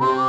[0.00, 0.22] Olá,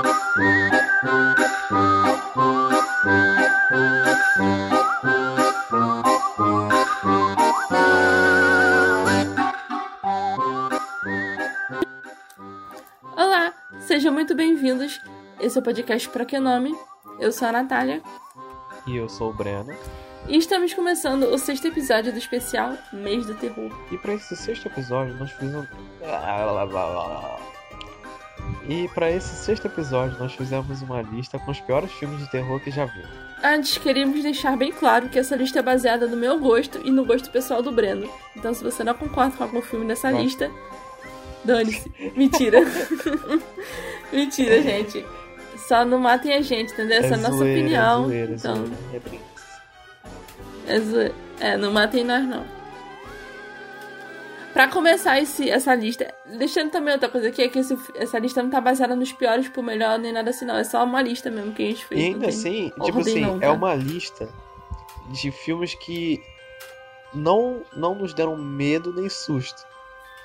[13.81, 14.99] sejam muito bem-vindos.
[15.39, 16.75] Esse é o podcast Pra Que Nome.
[17.19, 18.01] Eu sou a Natália
[18.87, 19.71] E eu sou o Breno.
[20.27, 23.71] e estamos começando o sexto episódio do especial Mês do Terror.
[23.91, 25.67] E pra esse sexto episódio nós fizemos.
[28.67, 32.59] E pra esse sexto episódio nós fizemos uma lista com os piores filmes de terror
[32.59, 33.03] que já vi.
[33.43, 37.05] Antes, queríamos deixar bem claro que essa lista é baseada no meu gosto e no
[37.05, 38.09] gosto pessoal do Breno.
[38.35, 40.23] Então, se você não concorda com algum filme dessa Vai.
[40.23, 40.51] lista,
[41.43, 41.89] dane-se.
[42.15, 42.59] Mentira.
[44.11, 45.05] Mentira, gente.
[45.57, 46.97] Só não matem a gente, entendeu?
[46.97, 48.03] Essa é a nossa zoeira, opinião.
[48.03, 49.09] É zoeira, é então, zoeira, é
[50.69, 51.11] é,
[51.51, 52.58] é, não matem nós, não.
[54.53, 58.41] Pra começar esse, essa lista, deixando também outra coisa aqui, é que esse- essa lista
[58.41, 60.55] não tá baseada nos piores por melhor nem nada assim, não.
[60.57, 62.01] É só uma lista mesmo que a gente fez.
[62.01, 63.51] E ainda assim, tipo assim, não, é tá?
[63.53, 64.27] uma lista
[65.11, 66.21] de filmes que
[67.13, 69.65] não, não nos deram medo nem susto.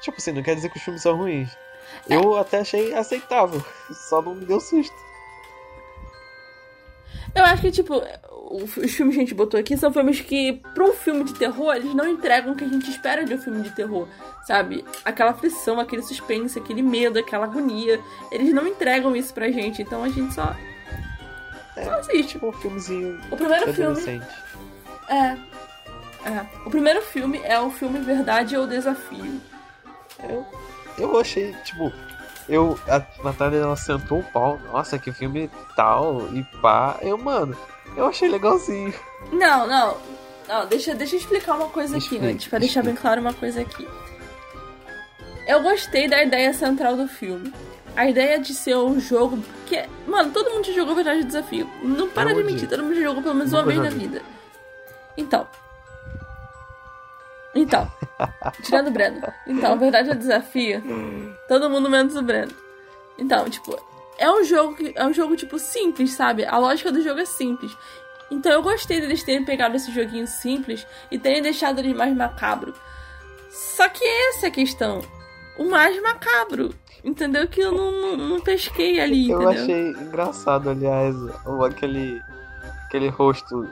[0.03, 1.51] Tipo assim, não quer dizer que os filmes são ruins.
[2.09, 2.17] É.
[2.17, 3.63] Eu até achei aceitável,
[4.09, 4.97] só não me deu susto.
[7.35, 8.01] Eu acho que, tipo,
[8.63, 11.75] os filmes que a gente botou aqui são filmes que, pra um filme de terror,
[11.75, 14.07] eles não entregam o que a gente espera de um filme de terror,
[14.47, 14.85] sabe?
[15.05, 18.01] Aquela aflição, aquele suspense, aquele medo, aquela agonia.
[18.31, 20.55] Eles não entregam isso pra gente, então a gente só.
[21.75, 22.35] Só assiste.
[22.35, 24.23] Tipo um filmezinho O primeiro filme.
[25.09, 25.37] É.
[26.25, 26.47] É.
[26.65, 29.41] O primeiro filme é o filme Verdade ou Desafio.
[30.23, 30.47] Eu,
[30.97, 31.93] eu achei, tipo,
[32.49, 36.99] eu, a Natália ela sentou o pau, nossa, que filme tal, e pá.
[37.03, 37.57] Eu, mano,
[37.97, 38.92] eu achei legalzinho.
[39.33, 39.97] Não, não.
[40.48, 43.33] Não, deixa, deixa eu explicar uma coisa aqui Explica, antes, pra deixar bem claro uma
[43.33, 43.89] coisa aqui.
[45.47, 47.53] Eu gostei da ideia central do filme.
[47.97, 49.77] A ideia de ser um jogo que.
[49.77, 51.69] é- Mano, todo mundo já jogou Verdade ou Desafio.
[51.83, 54.20] Não para Eu de mentir, todo mundo já jogou pelo menos uma vez na vida.
[55.17, 55.47] Então.
[57.55, 57.90] Então.
[58.63, 59.23] Tirando o Breno.
[59.46, 60.83] Então, Verdade ou Desafio.
[61.48, 62.52] Todo mundo menos o Breno.
[63.17, 63.79] Então, tipo,
[64.19, 66.45] é um jogo que é um jogo tipo simples, sabe?
[66.45, 67.77] A lógica do jogo é simples.
[68.30, 72.75] Então eu gostei deles terem pegado esse joguinho simples e terem deixado ele mais macabro.
[73.51, 75.02] Só que essa é a questão.
[75.58, 76.75] O mais macabro.
[77.05, 77.47] Entendeu?
[77.47, 79.63] Que eu não, não, não pesquei ali, Eu entendeu?
[79.63, 81.14] achei engraçado, aliás,
[81.67, 82.19] aquele,
[82.86, 83.69] aquele rosto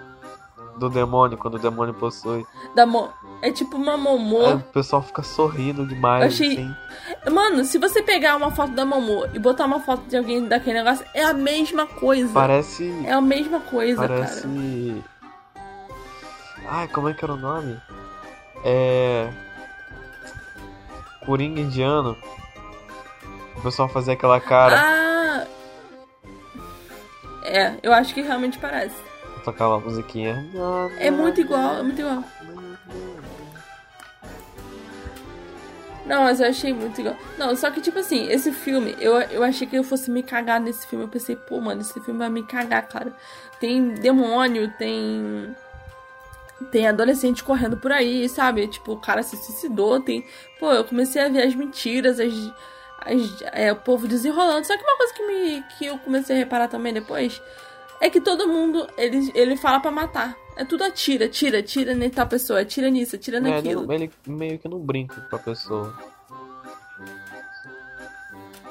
[0.77, 2.47] do demônio, quando o demônio possui.
[2.75, 3.09] Da mo...
[3.41, 4.47] É tipo uma momô.
[4.47, 7.31] Aí o pessoal fica sorrindo demais, Eu achei- assim.
[7.33, 10.78] Mano, se você pegar uma foto da momô e botar uma foto de alguém daquele
[10.83, 12.33] negócio, é a mesma coisa.
[12.33, 12.91] Parece.
[13.05, 14.43] É a mesma coisa, Parece.
[14.43, 15.12] cara.
[16.69, 17.81] Ai, como é que era o nome?
[18.65, 19.28] É.
[21.27, 22.16] Coringa indiano.
[23.56, 25.47] O pessoal fazia aquela cara, Ah!
[27.44, 28.94] É, eu acho que realmente parece.
[29.42, 30.44] Tocava a musiquinha.
[30.98, 32.25] É muito igual, é muito igual.
[36.04, 37.16] Não, mas eu achei muito igual.
[37.38, 40.60] Não, só que, tipo assim, esse filme, eu, eu achei que eu fosse me cagar
[40.60, 41.04] nesse filme.
[41.04, 43.12] Eu pensei, pô, mano, esse filme vai me cagar, cara.
[43.60, 45.54] Tem demônio, tem.
[46.70, 48.66] Tem adolescente correndo por aí, sabe?
[48.69, 50.24] Tipo, o cara se suicidou, tem.
[50.59, 52.32] Pô, eu comecei a ver as mentiras, as.
[53.00, 54.66] as é, o povo desenrolando.
[54.66, 57.41] Só que uma coisa que, me, que eu comecei a reparar também depois
[58.02, 60.36] é que todo mundo, ele, ele fala pra matar.
[60.56, 63.86] É tudo atira, tira, tira em tal pessoa, atira nisso, atira É, naquilo.
[63.86, 65.94] não- ele meio que não brinca com a pessoa.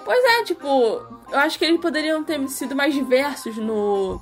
[0.04, 4.20] Pois é, tipo, eu acho que eles poderiam ter sido mais diversos no.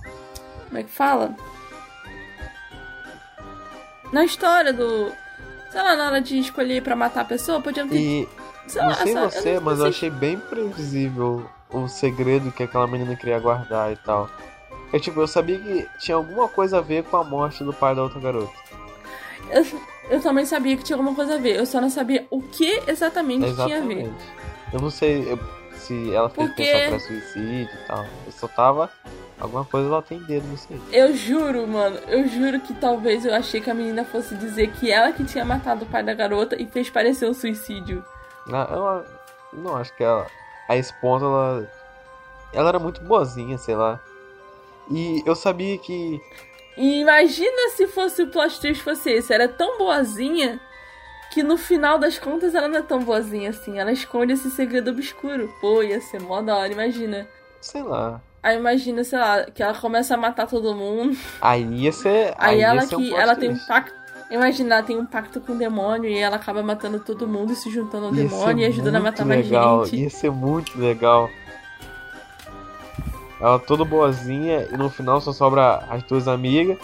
[0.68, 1.36] Como é que fala?
[4.12, 5.12] Na história do.
[5.72, 7.98] Sei lá, na hora de escolher pra matar a pessoa, podiam ter.
[7.98, 8.30] E
[8.68, 9.90] sei não lá, sei só- eu você, não mas eu sei.
[9.90, 14.30] achei bem previsível o segredo que aquela menina queria guardar e tal.
[14.92, 17.94] É tipo, eu sabia que tinha alguma coisa a ver com a morte do pai
[17.96, 18.52] da outra garota.
[19.52, 19.66] Eu,
[20.10, 22.82] eu também sabia que tinha alguma coisa a ver, eu só não sabia o que
[22.88, 24.00] exatamente, tinha a ver.
[24.00, 24.26] Exatamente.
[24.74, 25.40] Eu não sei eu-
[25.76, 28.06] se ela fez Porque- pensão pra suicídio e tal.
[28.26, 28.90] Eu só tava.
[29.40, 30.80] Alguma coisa ela tem dedo, não sei.
[30.92, 34.92] Eu juro, mano, eu juro que talvez eu achei que a menina fosse dizer que
[34.92, 38.04] ela que tinha matado o pai da garota e fez parecer um suicídio.
[38.52, 39.06] Ah, Ela.
[39.54, 40.28] Não acho que ela.
[40.68, 41.72] A esposa, ela.
[42.54, 44.00] Ela era muito boazinha, sei lá.
[44.90, 46.22] E eu sabia que.
[46.78, 50.60] E imagina se fosse o plot twist fosse esse, era tão boazinha
[51.32, 54.92] que no final das contas ela não é tão boazinha assim, ela esconde esse segredo
[54.92, 55.54] obscuro.
[55.62, 57.28] Pô, ia ser mó da hora, imagina.
[57.62, 58.22] Sei lá.
[58.42, 61.18] Aí imagina, sei lá, que ela começa a matar todo mundo.
[61.42, 62.34] Aí ia ser.
[62.38, 64.00] Aí, ia ela ser um que ela tem um pacto.
[64.32, 67.56] Imagina, ela tem um pacto com o demônio e ela acaba matando todo mundo e
[67.56, 70.04] se juntando ao Ia demônio e ajudando a matar mais legal, gente.
[70.04, 71.30] Ia ser muito legal.
[73.40, 76.78] Ela toda boazinha e no final só sobra as duas amigas.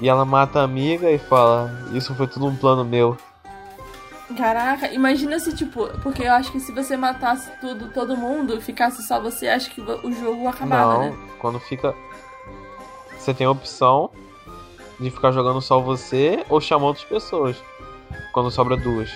[0.00, 3.16] E ela mata a amiga e fala: Isso foi tudo um plano meu.
[4.36, 9.02] Caraca, imagina se, tipo, porque eu acho que se você matasse tudo, todo mundo, ficasse
[9.02, 11.18] só você, acho que o jogo acabava, Não, né?
[11.38, 11.94] quando fica.
[13.18, 14.10] Você tem a opção
[14.98, 17.56] de ficar jogando só você ou chamar outras pessoas.
[18.32, 19.10] Quando sobra duas.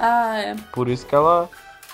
[0.00, 0.56] Ah, é.
[0.72, 1.48] Por isso que ela.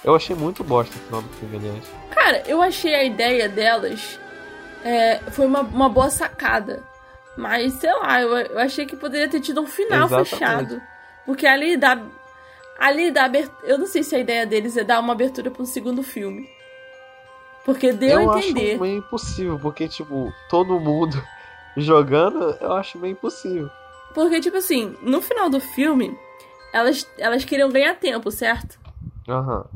[0.05, 1.85] Eu achei muito bosta o final do filme, aliás.
[2.11, 4.19] Cara, eu achei a ideia delas.
[4.85, 6.83] é, foi uma, uma boa sacada.
[7.37, 10.31] Mas, sei lá, eu, eu achei que poderia ter tido um final Exatamente.
[10.31, 10.83] fechado.
[11.27, 12.01] Porque ali dá.
[12.79, 13.67] Ali dá abertura.
[13.69, 16.49] Eu não sei se a ideia deles é dar uma abertura pra um segundo filme.
[17.65, 18.73] Porque deu eu a entender.
[18.73, 21.21] acho meio impossível, porque, tipo, todo mundo
[21.77, 23.69] jogando, eu acho meio impossível.
[24.15, 26.17] Porque, tipo assim, no final do filme,
[26.73, 28.79] elas, elas queriam ganhar tempo, certo?
[29.29, 29.67] Aham.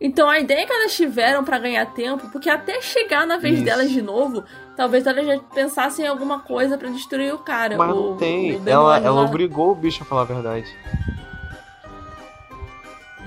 [0.00, 3.64] Então a ideia que elas tiveram pra ganhar tempo, porque até chegar na vez Isso.
[3.64, 4.44] delas de novo,
[4.76, 7.76] talvez elas já pensassem em alguma coisa pra destruir o cara.
[7.76, 8.56] Mas o- não tem.
[8.56, 10.68] o ela ela obrigou o bicho a falar a verdade.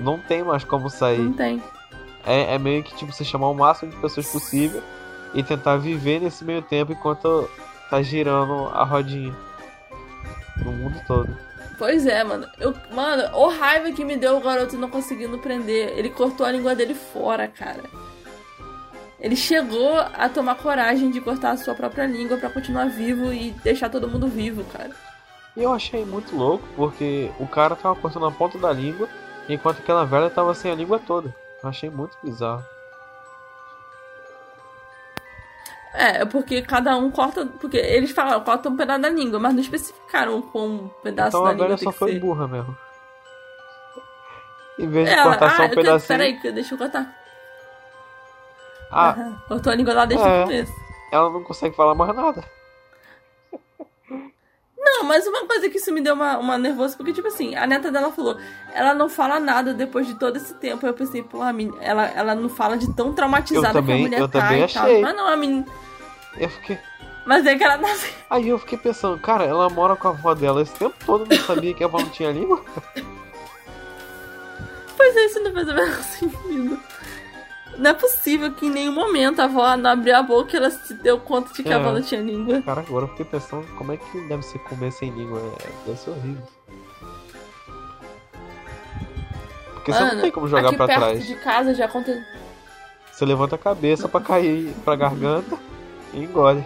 [0.00, 1.18] Não tem mais como sair.
[1.20, 1.62] Não tem.
[2.24, 4.82] É, é meio que tipo você chamar o máximo de pessoas possível
[5.34, 7.48] e tentar viver nesse meio tempo enquanto
[7.90, 9.34] tá girando a rodinha.
[10.64, 11.36] No mundo todo.
[11.82, 12.46] Pois é, mano.
[12.60, 15.98] Eu, mano, o raiva que me deu o garoto não conseguindo prender.
[15.98, 17.82] Ele cortou a língua dele fora, cara.
[19.18, 23.50] Ele chegou a tomar coragem de cortar a sua própria língua pra continuar vivo e
[23.64, 24.92] deixar todo mundo vivo, cara.
[25.56, 29.08] E eu achei muito louco porque o cara tava cortando a ponta da língua
[29.48, 31.34] enquanto aquela velha tava sem a língua toda.
[31.64, 32.64] Eu achei muito bizarro.
[35.94, 37.44] É, é porque cada um corta.
[37.46, 41.44] Porque eles falaram, corta um pedaço da língua, mas não especificaram com um pedaço então
[41.44, 41.66] da a língua.
[41.68, 42.20] velha tem só que foi ser.
[42.20, 42.76] burra mesmo.
[44.78, 46.08] Em vez de Ela, cortar só ah, um eu quero- pedacinho.
[46.18, 47.14] Peraí, deixa eu cortar.
[48.90, 49.14] Ah.
[49.48, 50.40] Cortou a língua lá desde É.
[50.40, 50.72] o começo.
[51.12, 52.42] ela não consegue falar mais nada.
[54.94, 57.66] Não, mas uma coisa que isso me deu uma, uma nervosa, porque, tipo assim, a
[57.66, 58.36] neta dela falou,
[58.74, 60.86] ela não fala nada depois de todo esse tempo.
[60.86, 64.02] Eu pensei, pô, a menina, ela, ela não fala de tão traumatizada Eu também- que
[64.02, 64.80] a mulher eu tá também e achei.
[64.82, 65.00] tal.
[65.00, 65.66] Mas não, a menina.
[66.36, 66.78] Eu fiquei.
[67.24, 68.12] Mas é que ela nasceu.
[68.28, 71.42] Aí eu fiquei pensando, cara, ela mora com a avó dela esse tempo todo não
[71.44, 72.62] sabia que a avó não tinha língua?
[74.96, 76.78] Pois é, isso não faz o menor sentido.
[77.78, 80.70] Não é possível que em nenhum momento a avó não abriu a boca e ela
[80.70, 81.74] se deu conta de que a É.
[81.76, 82.60] avó não tinha língua.
[82.62, 85.40] Cara, agora eu fiquei pensando como é que deve ser comer sem língua.
[85.64, 86.42] É, deve ser horrível.
[89.74, 91.26] Porque você não Mano, tem como jogar aqui pra perto trás.
[91.26, 92.22] de casa já aconteceu.
[93.10, 95.58] Você levanta a cabeça pra cair pra garganta
[96.14, 96.64] e engole.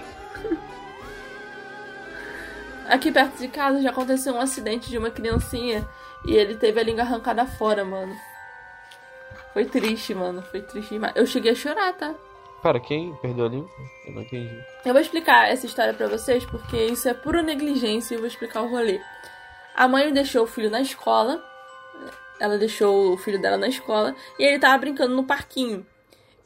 [2.88, 5.86] Aqui perto de casa já aconteceu um acidente de uma criancinha
[6.26, 8.14] e ele teve a língua arrancada fora, mano.
[9.56, 10.42] Foi triste, mano.
[10.42, 11.14] Foi triste demais.
[11.16, 12.14] Eu cheguei a chorar, tá?
[12.62, 13.70] Pera, quem perdeu a língua?
[14.06, 14.54] Eu não entendi.
[14.84, 18.28] Eu vou explicar essa história pra vocês porque isso é pura negligência e eu vou
[18.28, 19.00] explicar o rolê.
[19.74, 21.42] A mãe deixou o filho na escola.
[22.38, 25.86] Ela deixou o filho dela na escola e ele tava brincando no parquinho.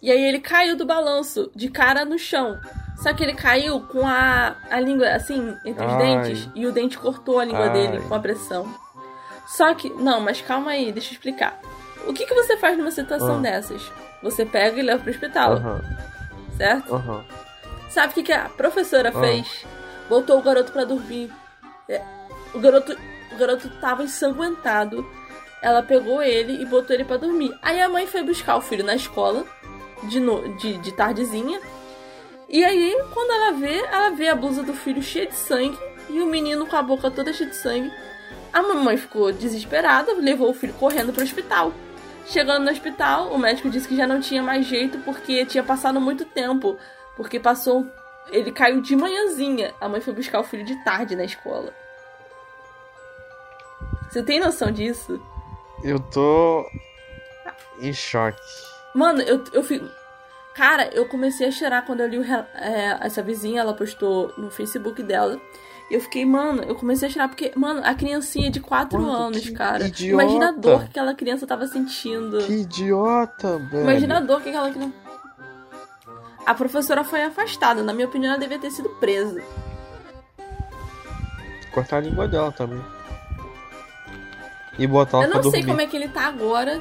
[0.01, 2.61] E aí ele caiu do balanço, de cara no chão.
[3.03, 5.99] Só que ele caiu com a, a língua assim, entre os Ai.
[5.99, 7.73] dentes, e o dente cortou a língua Ai.
[7.73, 8.73] dele com a pressão.
[9.49, 9.91] Só que.
[9.91, 11.61] Não, mas calma aí, deixa eu explicar.
[12.07, 13.41] O que, que você faz numa situação Ah.
[13.41, 13.91] dessas?
[14.23, 15.81] Você pega e leva pro hospital, Aham,
[16.57, 16.95] certo?
[16.95, 17.25] aham.
[17.89, 19.21] Sabe o que, que a professora Ah.
[19.21, 19.65] fez?
[20.09, 21.31] Botou o garoto pra dormir.
[21.89, 22.03] É,
[22.53, 22.97] O garoto,
[23.33, 25.07] o garoto tava ensanguentado.
[25.63, 27.57] Ela pegou ele e botou ele pra dormir.
[27.63, 29.45] Aí a mãe foi buscar o filho na escola,
[30.05, 31.61] de, no, de, de tardezinha.
[32.49, 35.79] E aí, quando ela vê, ela vê a blusa do filho cheia de sangue
[36.09, 37.93] e o menino com a boca toda cheia de sangue.
[38.53, 41.73] A mamãe ficou desesperada, levou o filho correndo pro hospital.
[42.31, 46.01] Chegando no hospital, o médico disse que já não tinha mais jeito porque tinha passado
[46.01, 46.79] muito tempo.
[47.17, 47.85] Porque passou.
[48.31, 49.75] Ele caiu de manhãzinha.
[49.81, 51.75] A mãe foi buscar o filho de tarde na escola.
[54.09, 55.21] Você tem noção disso?
[55.83, 56.65] Eu tô
[57.81, 58.41] em choque.
[58.95, 59.89] Mano, eu, eu fico.
[60.55, 64.53] Cara, eu comecei a chorar quando eu li o, é, essa vizinha, ela postou no
[64.53, 65.41] Facebook dela.
[65.91, 69.13] E eu fiquei, mano, eu comecei a chorar porque, mano, a criancinha de 4 Mano,
[69.13, 69.89] anos, que cara.
[69.89, 70.23] idiota.
[70.23, 72.39] Imagina a dor que aquela criança tava sentindo.
[72.39, 73.83] Que idiota, velho.
[73.83, 74.95] Imagina a dor que aquela criança.
[76.47, 77.83] A professora foi afastada.
[77.83, 79.43] Na minha opinião, ela devia ter sido presa.
[81.73, 82.83] Cortar a língua dela também.
[84.79, 85.67] E botar ela Eu não sei dormir.
[85.67, 86.79] como é que ele tá agora.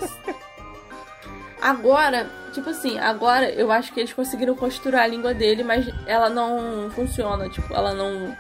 [1.61, 6.29] Agora, tipo assim, agora eu acho que eles conseguiram costurar a língua dele, mas ela
[6.29, 7.49] não funciona.
[7.49, 8.35] Tipo, ela não.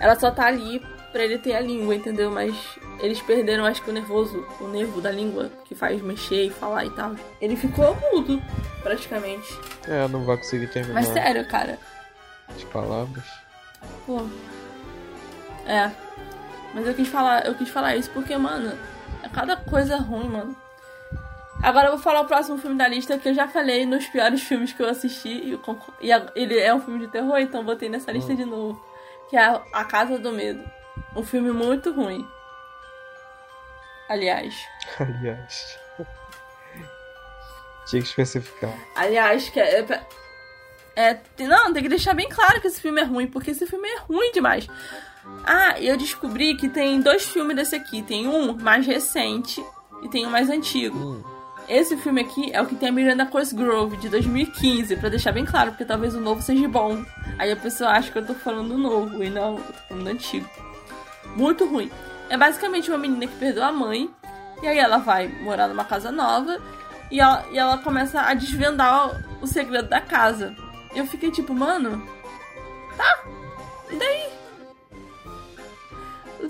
[0.00, 2.30] Ela só tá ali pra ele ter a língua, entendeu?
[2.30, 2.56] Mas
[3.00, 6.86] eles perderam, acho que o nervoso, o nervo da língua que faz mexer e falar
[6.86, 7.14] e tal.
[7.40, 8.42] Ele ficou mudo.
[8.82, 9.58] praticamente.
[9.86, 10.94] É, não vai conseguir terminar.
[10.94, 11.78] Mas sério, cara.
[12.54, 13.24] As palavras.
[14.06, 14.26] Pô.
[15.66, 15.90] É.
[16.74, 18.76] Mas eu quis falar, eu quis falar isso porque, mano,
[19.22, 20.56] é cada coisa ruim, mano.
[21.62, 24.42] Agora eu vou falar o próximo filme da lista que eu já falei nos piores
[24.42, 25.28] filmes que eu assisti.
[25.28, 25.60] E, eu
[26.00, 28.36] e ele é um filme de terror, então botei nessa lista hum.
[28.36, 28.89] de novo.
[29.30, 30.62] Que é A Casa do Medo.
[31.16, 32.26] Um filme muito ruim.
[34.08, 34.54] Aliás.
[34.98, 35.78] Aliás.
[37.86, 38.76] Tinha que especificar.
[38.94, 40.06] Aliás, que é, é,
[40.96, 41.20] é.
[41.46, 43.98] Não, tem que deixar bem claro que esse filme é ruim, porque esse filme é
[44.00, 44.66] ruim demais.
[45.44, 48.02] Ah, eu descobri que tem dois filmes desse aqui.
[48.02, 49.64] Tem um mais recente
[50.02, 50.98] e tem um mais antigo.
[50.98, 51.39] Hum.
[51.70, 55.44] Esse filme aqui é o que tem a Miranda Cosgrove, de 2015, para deixar bem
[55.44, 57.04] claro, porque talvez o novo seja bom.
[57.38, 60.02] Aí a pessoa acha que eu tô falando do novo, e não, eu tô falando
[60.02, 60.50] do antigo.
[61.36, 61.88] Muito ruim.
[62.28, 64.10] É basicamente uma menina que perdeu a mãe,
[64.60, 66.60] e aí ela vai morar numa casa nova,
[67.08, 69.08] e ela, e ela começa a desvendar
[69.40, 70.56] o, o segredo da casa.
[70.92, 72.04] Eu fiquei tipo, mano,
[72.96, 73.24] tá,
[73.92, 74.28] e daí?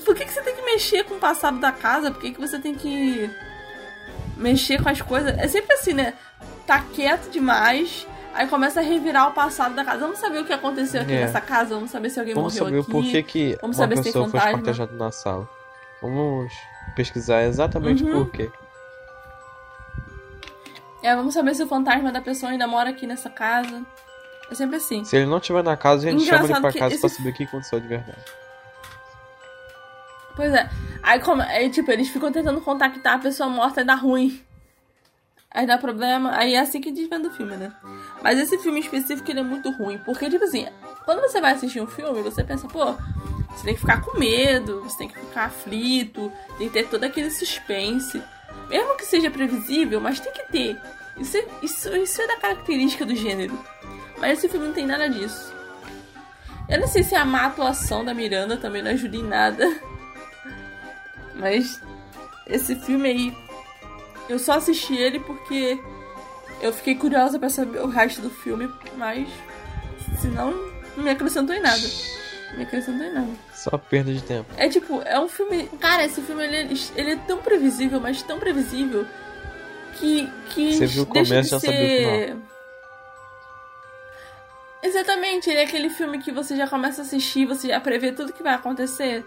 [0.02, 2.10] Por que, que você tem que mexer com o passado da casa?
[2.10, 3.30] Por que, que você tem que
[4.40, 5.36] mexer com as coisas.
[5.38, 6.14] É sempre assim, né?
[6.66, 8.06] Tá quieto demais.
[8.32, 10.00] Aí começa a revirar o passado da casa.
[10.00, 11.20] Vamos saber o que aconteceu aqui é.
[11.20, 11.74] nessa casa.
[11.74, 12.86] Vamos saber se alguém Vamos morreu aqui.
[12.86, 15.48] Vamos saber por que, que Vamos uma saber pessoa se tem foi esquartejada na sala.
[16.00, 16.52] Vamos
[16.96, 18.24] pesquisar exatamente uhum.
[18.24, 18.50] por quê.
[21.02, 23.82] É, vamos saber se o fantasma da pessoa ainda mora aqui nessa casa.
[24.50, 25.04] É sempre assim.
[25.04, 27.00] Se ele não estiver na casa, a gente Engraçado chama ele pra casa esse...
[27.00, 28.18] pra saber o que aconteceu de verdade.
[30.40, 30.70] Pois é.
[31.02, 34.42] Aí, como, aí, tipo, eles ficam tentando contactar a pessoa morta e dá ruim.
[35.50, 36.34] Aí dá problema.
[36.34, 37.70] Aí é assim que desvenda o filme, né?
[38.22, 39.98] Mas esse filme específico ele é muito ruim.
[39.98, 40.66] Porque, tipo assim,
[41.04, 42.94] quando você vai assistir um filme, você pensa, pô,
[43.50, 47.04] você tem que ficar com medo, você tem que ficar aflito, tem que ter todo
[47.04, 48.22] aquele suspense.
[48.70, 50.80] Mesmo que seja previsível, mas tem que ter.
[51.18, 53.62] Isso, é, isso, isso é da característica do gênero.
[54.16, 55.52] Mas esse filme não tem nada disso.
[56.66, 59.68] Eu não sei se a má atuação da Miranda também não ajuda em nada.
[61.40, 61.80] Mas
[62.46, 63.36] esse filme aí,
[64.28, 65.80] eu só assisti ele porque
[66.60, 69.28] eu fiquei curiosa para saber o resto do filme, mas
[70.20, 70.52] senão
[70.96, 71.82] não me acrescentou em nada.
[72.50, 73.30] Não me acrescentou em nada.
[73.54, 74.52] Só perda de tempo.
[74.56, 75.68] É tipo, é um filme.
[75.78, 79.06] Cara, esse filme ele, ele é tão previsível, mas tão previsível
[79.94, 80.28] que.
[80.50, 81.66] que Você viu o começo e já ser...
[81.66, 82.50] sabia o final.
[84.82, 88.32] Exatamente, ele é aquele filme que você já começa a assistir, você já prevê tudo
[88.32, 89.24] que vai acontecer.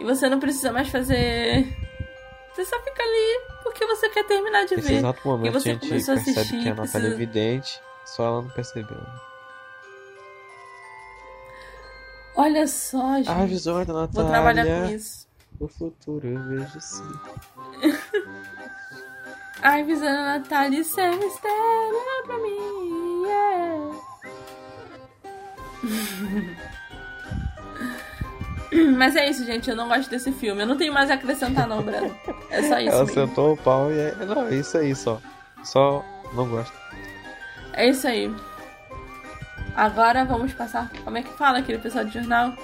[0.00, 1.68] E você não precisa mais fazer.
[2.54, 4.94] Você só fica ali porque você quer terminar de Nesse ver.
[4.96, 7.06] exato momento e você a gente percebe assistir, que a Natália precisa...
[7.06, 8.96] é vidente, só ela não percebeu.
[12.34, 13.28] Olha só, gente.
[13.28, 14.08] A visão da Natália.
[14.12, 15.28] Vou trabalhar com isso.
[15.60, 17.12] O futuro eu vejo sim.
[19.62, 24.00] Ai, visão da Natália, isso é mistério pra mim, yeah.
[28.96, 29.68] Mas é isso, gente.
[29.68, 30.62] Eu não gosto desse filme.
[30.62, 32.14] Eu não tenho mais a acrescentar, não, Breno.
[32.50, 32.90] É só isso.
[32.90, 33.14] Ela mesmo.
[33.14, 34.14] sentou o pau e é.
[34.24, 35.20] Não, é isso aí só.
[35.64, 36.72] Só não gosto.
[37.72, 38.32] É isso aí.
[39.74, 40.90] Agora vamos passar.
[41.04, 42.54] Como é que fala aquele pessoal de jornal?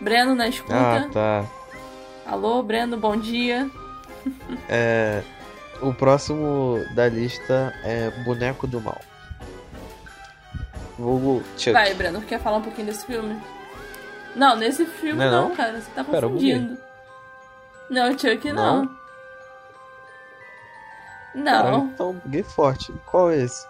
[0.00, 0.74] Breno na escuta.
[0.74, 1.44] Ah, tá.
[2.26, 3.70] Alô, Breno, bom dia.
[4.68, 5.22] É.
[5.80, 9.00] O próximo da lista é Boneco do Mal.
[10.98, 11.72] Vulgo Chuck.
[11.72, 13.40] Vai, Breno, quer falar um pouquinho desse filme?
[14.36, 15.56] Não, nesse filme não, não, não?
[15.56, 15.80] cara.
[15.80, 16.76] Você tá confundindo.
[16.76, 16.86] Pera,
[17.88, 18.82] não, Chuck não.
[21.34, 21.70] Não.
[21.70, 21.86] não.
[21.86, 22.92] Então, buguei forte.
[23.06, 23.66] Qual é esse?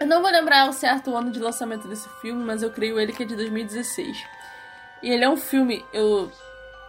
[0.00, 3.12] Eu não vou lembrar o certo ano de lançamento desse filme, mas eu creio ele
[3.12, 4.24] que é de 2016.
[5.02, 6.30] E ele é um filme, eu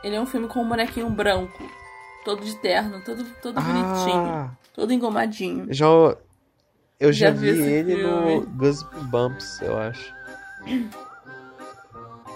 [0.03, 1.63] ele é um filme com um bonequinho branco,
[2.25, 5.67] todo de terno, todo todo ah, bonitinho, todo engomadinho.
[5.73, 5.87] Já
[6.99, 8.35] eu já, já vi, ele filme.
[8.35, 10.13] no Goosebumps, eu acho.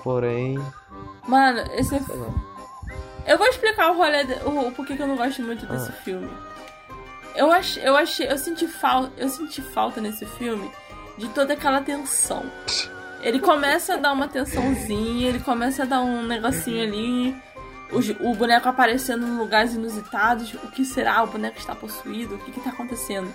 [0.04, 0.58] Porém.
[1.28, 1.96] Mano, esse.
[3.26, 4.24] Eu vou explicar o rolê.
[4.24, 4.34] De...
[4.46, 5.94] O, por que eu não gosto muito desse ah.
[6.04, 6.30] filme.
[7.36, 8.30] Eu achei, eu achei.
[8.30, 9.12] Eu senti falta.
[9.18, 10.70] Eu senti falta nesse filme
[11.18, 12.44] de toda aquela tensão.
[13.22, 17.36] Ele começa a dar uma tensãozinha, ele começa a dar um negocinho ali.
[17.92, 20.54] O, o boneco aparecendo em lugares inusitados.
[20.56, 21.24] O que será?
[21.24, 22.36] O boneco está possuído?
[22.36, 23.34] O que está acontecendo?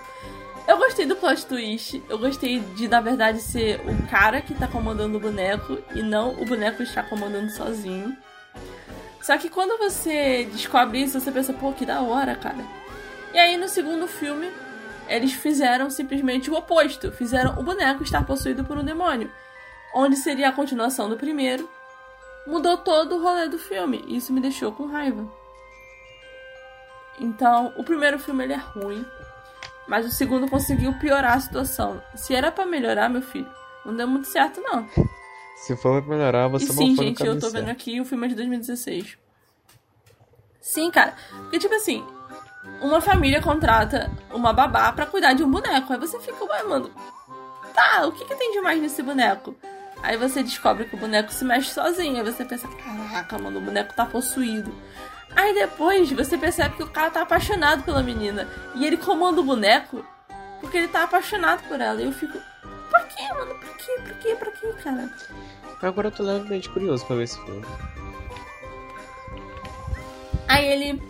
[0.66, 2.02] Eu gostei do plot twist.
[2.08, 6.40] Eu gostei de, na verdade, ser o cara que tá comandando o boneco e não
[6.40, 8.16] o boneco estar comandando sozinho.
[9.20, 12.64] Só que quando você descobre isso, você pensa, pô, que da hora, cara.
[13.32, 14.50] E aí no segundo filme,
[15.08, 17.10] eles fizeram simplesmente o oposto.
[17.12, 19.30] Fizeram o boneco estar possuído por um demônio.
[19.94, 21.68] Onde seria a continuação do primeiro.
[22.46, 24.04] Mudou todo o rolê do filme.
[24.06, 25.28] E isso me deixou com raiva.
[27.20, 29.06] Então, o primeiro filme ele é ruim,
[29.86, 32.02] mas o segundo conseguiu piorar a situação.
[32.14, 33.50] Se era para melhorar, meu filho,
[33.84, 34.88] não deu muito certo não.
[35.56, 38.34] Se for pra melhorar, você e sim, gente, eu tô vendo aqui o filme de
[38.34, 39.16] 2016.
[40.60, 41.14] Sim, cara.
[41.42, 42.04] Porque, tipo assim,
[42.80, 45.92] uma família contrata uma babá pra cuidar de um boneco.
[45.92, 46.90] Aí você fica, ué, mano,
[47.72, 49.54] tá, o que, que tem de mais nesse boneco?
[50.02, 52.16] Aí você descobre que o boneco se mexe sozinho.
[52.16, 54.74] Aí você pensa, caraca, mano, o boneco tá possuído.
[55.34, 58.48] Aí depois você percebe que o cara tá apaixonado pela menina.
[58.74, 60.04] E ele comanda o boneco
[60.60, 62.00] porque ele tá apaixonado por ela.
[62.00, 62.38] E eu fico,
[62.90, 63.54] por quê, mano?
[63.54, 63.92] Por quê?
[64.02, 64.36] Por quê?
[64.36, 65.10] Por quê, cara?
[65.82, 67.64] Agora eu tô levemente curioso pra ver esse filme.
[70.46, 71.02] Aí ele.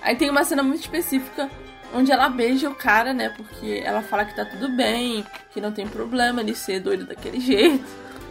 [0.00, 1.48] Aí tem uma cena muito específica
[1.94, 3.28] onde ela beija o cara, né?
[3.28, 7.38] Porque ela fala que tá tudo bem, que não tem problema ele ser doido daquele
[7.40, 7.84] jeito.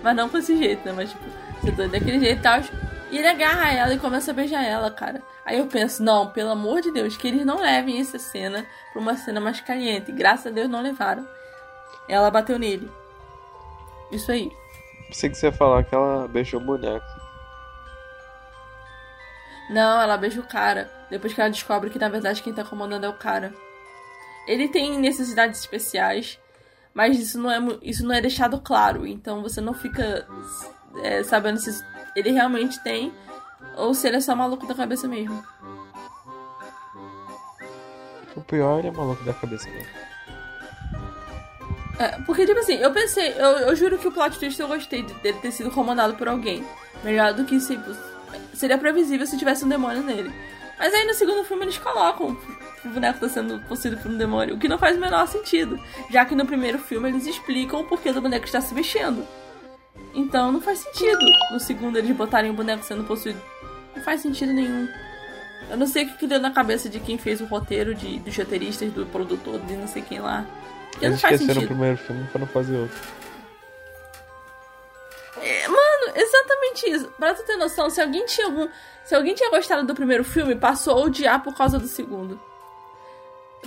[0.04, 0.94] Mas não com esse jeito, né?
[0.94, 1.24] Mas tipo,
[1.63, 2.60] ser doido daquele jeito e tal.
[3.12, 5.22] E ele agarra ela e começa a beijar ela, cara.
[5.46, 9.01] Aí eu penso, não, pelo amor de Deus, que eles não levem essa cena pra
[9.01, 10.13] uma cena mais caliente.
[10.13, 11.27] Graças a Deus não levaram.
[12.08, 12.89] Ela bateu nele.
[14.12, 14.50] Isso aí.
[15.08, 17.06] Pensei que você ia falar que ela beijou o boneco.
[19.70, 20.89] Não, ela beija o cara.
[21.10, 23.53] Depois que ela descobre que na verdade quem tá comandando é o cara.
[24.48, 26.39] Ele tem necessidades especiais,
[26.94, 29.06] mas isso não é, isso não é deixado claro.
[29.06, 30.25] Então você não fica
[31.03, 31.70] é, sabendo se
[32.15, 33.13] ele realmente tem
[33.75, 35.44] ou se ele é só maluco da cabeça mesmo.
[38.36, 39.89] O pior ele é maluco da cabeça mesmo.
[42.00, 45.03] É, porque, tipo assim, eu pensei, eu, eu juro que o plot twist eu gostei
[45.03, 46.65] de dele ter sido comandado por alguém.
[47.03, 47.80] Melhor do que se.
[48.53, 50.32] Seria previsível se tivesse um demônio nele.
[50.80, 52.36] Mas aí no segundo filme eles colocam
[52.84, 55.80] o boneco tá sendo possuído por um demônio, o que não faz o menor sentido.
[56.10, 59.25] Já que no primeiro filme eles explicam o porquê do boneco estar se mexendo.
[60.32, 61.20] Então não faz sentido
[61.52, 63.42] no segundo eles botarem o boneco sendo possuído.
[63.94, 64.88] Não faz sentido nenhum.
[65.70, 68.18] Eu não sei o que, que deu na cabeça de quem fez o roteiro, de,
[68.20, 70.46] dos roteiristas, do produtor, de não sei quem lá.
[70.92, 72.98] Porque não Eles faz esqueceram o primeiro filme pra não fazer outro.
[75.41, 77.08] É, Mano, exatamente isso.
[77.20, 78.70] Pra tu ter noção, se alguém tinha algum.
[79.04, 82.39] Se alguém tinha gostado do primeiro filme, passou a odiar por causa do segundo.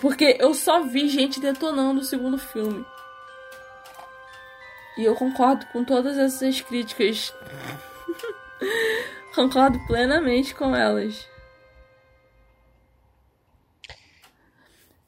[0.00, 2.87] Porque eu só vi gente detonando o segundo filme.
[4.96, 7.35] E eu concordo com todas essas críticas.
[9.35, 11.28] concordo plenamente com elas.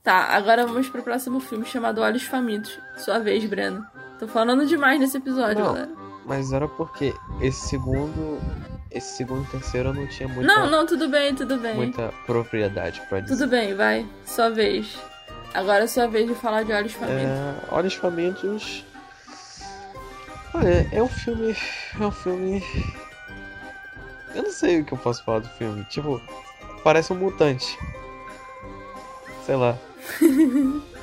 [0.03, 2.79] Tá, agora vamos pro próximo filme chamado Olhos Famintos.
[2.97, 3.85] Sua vez, Breno.
[4.19, 5.75] Tô falando demais nesse episódio, Não.
[5.75, 5.91] galera.
[6.25, 8.41] Mas era porque esse segundo.
[8.91, 11.75] Esse segundo e terceiro eu não tinha muita, Não, não, tudo bem, tudo bem.
[11.75, 13.37] muita propriedade pra dizer.
[13.37, 14.07] Tudo bem, vai.
[14.25, 14.97] Sua vez.
[15.53, 17.25] Agora é sua vez de falar de Olhos Famintos.
[17.25, 18.85] É, Olhos Famintos.
[20.57, 21.55] Olha, é um filme.
[22.01, 22.65] É um filme.
[24.35, 25.85] Eu não sei o que eu posso falar do filme.
[25.85, 26.21] Tipo,
[26.83, 27.79] parece um mutante.
[29.45, 29.77] Sei lá.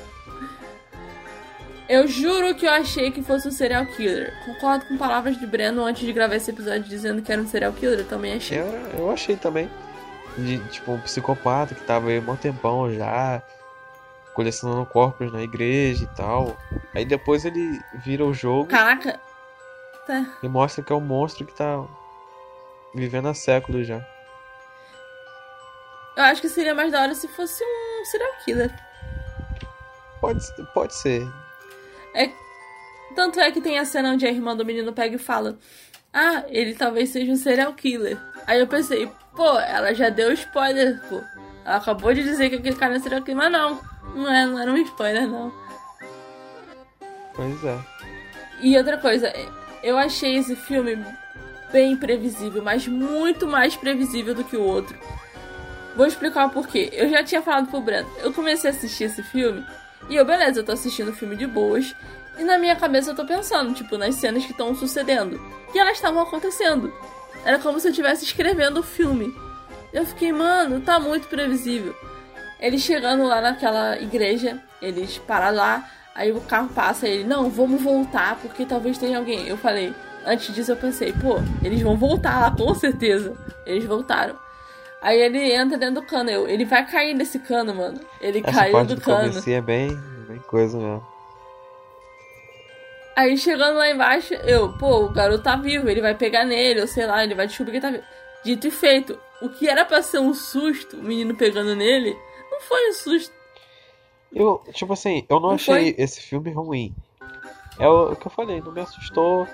[1.86, 4.32] Eu juro que eu achei que fosse um serial killer.
[4.46, 7.74] Concordo com palavras de Breno antes de gravar esse episódio dizendo que era um serial
[7.74, 7.98] killer.
[7.98, 8.58] Eu também achei.
[8.58, 9.68] Eu, eu achei também.
[10.38, 13.42] De, tipo, um psicopata que tava aí um tempão já.
[14.32, 16.56] Colecionando corpos na igreja e tal.
[16.94, 19.20] Aí depois ele vira o jogo Caraca.
[20.06, 20.26] Tá.
[20.42, 21.82] e mostra que é um monstro que tá
[22.94, 24.06] vivendo há séculos já.
[26.16, 28.70] Eu acho que seria mais da hora se fosse um serial killer.
[30.20, 30.40] Pode,
[30.72, 31.26] pode ser.
[32.14, 32.30] É...
[33.14, 35.58] Tanto é que tem a cena onde a irmã do menino pega e fala:
[36.12, 38.18] Ah, ele talvez seja um serial killer.
[38.46, 41.22] Aí eu pensei, pô, ela já deu spoiler, pô.
[41.64, 43.80] Ela acabou de dizer que aquele cara é serial killer, mas não.
[44.14, 45.52] Não, é, não era um spoiler, não.
[47.34, 47.78] Pois é.
[48.60, 49.32] E outra coisa,
[49.84, 50.98] eu achei esse filme
[51.70, 54.98] bem previsível, mas muito mais previsível do que o outro.
[55.94, 56.88] Vou explicar o porquê.
[56.92, 58.08] Eu já tinha falado pro Breno.
[58.22, 59.64] Eu comecei a assistir esse filme
[60.08, 61.94] e eu, beleza, eu tô assistindo o filme de boas.
[62.38, 65.38] E na minha cabeça eu tô pensando, tipo, nas cenas que estão sucedendo.
[65.74, 66.90] E elas estavam acontecendo.
[67.44, 69.34] Era como se eu estivesse escrevendo o filme.
[69.92, 71.94] Eu fiquei, mano, tá muito previsível.
[72.58, 77.50] Eles chegando lá naquela igreja, eles param lá, aí o carro passa e ele, não,
[77.50, 79.46] vamos voltar, porque talvez tenha alguém.
[79.48, 79.92] Eu falei,
[80.24, 83.36] antes disso eu pensei, pô, eles vão voltar lá, com certeza.
[83.66, 84.36] Eles voltaram.
[85.02, 88.00] Aí ele entra dentro do cano, eu, ele vai cair nesse cano, mano.
[88.20, 89.42] Ele Essa caiu parte do do cano.
[89.46, 89.94] é bem,
[90.26, 91.06] bem coisa mesmo.
[93.16, 96.86] Aí chegando lá embaixo, eu, pô, o garoto tá vivo, ele vai pegar nele, ou
[96.86, 98.02] sei lá, ele vai descobrir que tá vivo.
[98.44, 102.16] Dito e feito, o que era pra ser um susto, o menino pegando nele,
[102.50, 103.33] não foi um susto.
[104.34, 106.02] Eu, tipo assim, eu não, Não achei foi?
[106.02, 106.94] esse filme ruim.
[107.78, 109.46] É o, o que eu falei, não me assustou,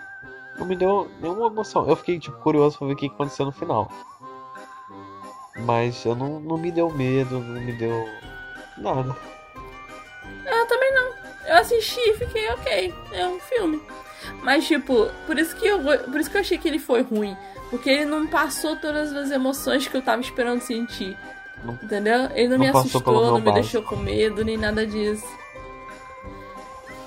[0.59, 1.88] não me deu nenhuma emoção.
[1.88, 3.90] Eu fiquei, tipo, curioso pra ver o que aconteceu no final.
[5.64, 8.09] Mas eu não, não me deu medo, não me deu
[8.79, 9.14] nada.
[10.47, 11.12] Eu também não.
[11.47, 12.95] Eu assisti e fiquei ok.
[13.12, 13.83] É um filme.
[14.43, 17.37] Mas, tipo, por isso que eu por isso que eu achei que ele foi ruim.
[17.69, 21.16] Porque ele não passou todas as emoções que eu tava esperando sentir.
[21.64, 22.29] Não- Entendeu?
[22.35, 25.27] Ele não, não me assustou, não me deixou com medo, nem nada disso.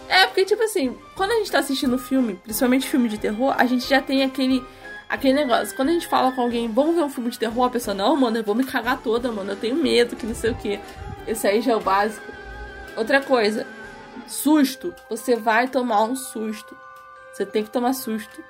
[0.08, 3.66] É, porque, tipo assim, quando a gente tá assistindo filme, principalmente filme de terror, a
[3.66, 4.64] gente já tem aquele.
[5.10, 7.70] Aquele negócio, quando a gente fala com alguém, vamos ver um filme de terror, a
[7.70, 10.52] pessoa, não, mano, eu vou me cagar toda, mano, eu tenho medo, que não sei
[10.52, 10.80] o que.
[11.28, 12.26] Esse aí já é o básico.
[12.98, 13.66] Outra coisa,
[14.28, 14.94] susto.
[15.10, 16.76] Você vai tomar um susto.
[17.32, 18.44] Você tem que tomar susto.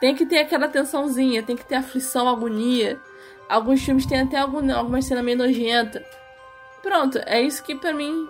[0.00, 2.98] Tem que ter aquela tensãozinha, tem que ter aflição, agonia.
[3.48, 6.04] Alguns filmes têm até algum, alguma cena meio nojenta.
[6.82, 8.28] Pronto, é isso que pra mim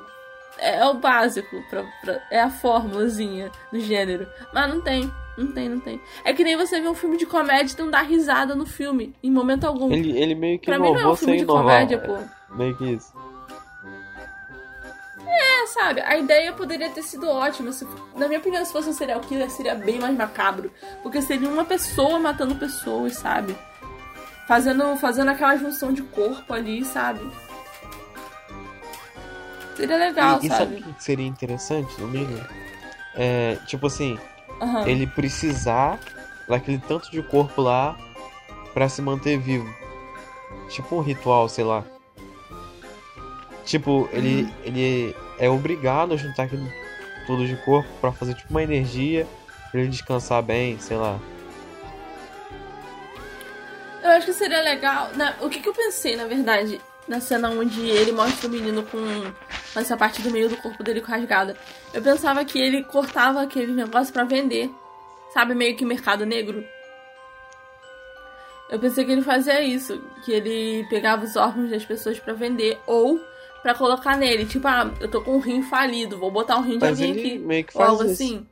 [0.58, 4.26] é, é o básico, pra, pra- é a fórmulazinha do gênero.
[4.54, 6.00] Mas não tem, não tem, não tem.
[6.24, 9.14] É que nem você vê um filme de comédia e não dá risada no filme,
[9.22, 9.92] em momento algum.
[9.92, 11.62] Ele, ele meio que pra mim não é um filme de inovar.
[11.64, 12.16] comédia, pô.
[12.54, 13.12] Meio que isso.
[15.26, 16.00] É, sabe?
[16.00, 17.70] A ideia poderia ter sido ótima.
[17.72, 20.72] Se- na minha opinião, se fosse um serial killer, seria bem mais macabro.
[21.02, 23.54] Porque seria uma pessoa matando pessoas, sabe?
[24.48, 27.20] Fazendo, fazendo aquela junção de corpo ali, sabe?
[29.76, 30.90] Seria legal, e, e sabe sabe?
[30.90, 32.40] o que seria interessante, no mínimo?
[33.14, 34.18] É, tipo assim,
[34.60, 34.88] Aham.
[34.88, 36.00] ele precisar
[36.48, 37.94] daquele tanto de corpo lá
[38.72, 39.68] pra se manter vivo.
[40.70, 41.84] Tipo um ritual, sei lá.
[43.66, 44.50] Tipo, ele, Uhum.
[44.64, 46.66] ele é obrigado a juntar aquele
[47.26, 49.26] tudo de corpo pra fazer tipo uma energia
[49.70, 51.18] pra ele descansar bem, sei lá.
[54.18, 55.10] Eu acho que seria legal.
[55.14, 58.82] na- o que, que eu pensei, na verdade, na cena onde ele mostra o menino
[58.82, 58.98] com
[59.78, 61.56] essa parte do meio do corpo dele rasgada?
[61.94, 64.68] Eu pensava que ele cortava aquele negócio pra vender.
[65.32, 66.64] Sabe, meio que mercado negro.
[68.68, 72.76] Eu pensei que ele fazia isso, que ele pegava os órgãos das pessoas pra vender
[72.88, 73.20] ou
[73.62, 76.72] pra colocar nele, tipo, ah, eu tô com um rim falido, vou botar um rim
[76.78, 77.38] de Mas alguém aqui.
[77.38, 78.12] meio que Ou algo isso.
[78.14, 78.46] assim.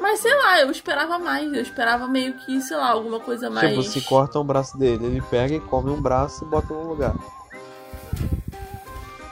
[0.00, 1.52] Mas sei lá, eu esperava mais.
[1.52, 3.68] Eu esperava meio que, sei lá, alguma coisa mais.
[3.68, 6.88] Tipo, se corta um braço dele, ele pega e come um braço e bota no
[6.88, 7.14] lugar.